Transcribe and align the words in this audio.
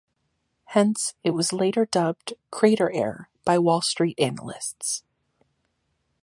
Hence, 0.65 1.13
it 1.23 1.29
was 1.29 1.53
later 1.53 1.85
dubbed 1.85 2.33
"CraterAir", 2.51 3.27
by 3.45 3.59
Wall 3.59 3.81
Street 3.83 4.19
analysts. 4.19 5.03